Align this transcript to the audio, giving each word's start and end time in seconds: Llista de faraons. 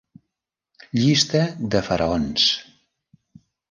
Llista 1.01 1.43
de 1.77 1.85
faraons. 1.91 2.51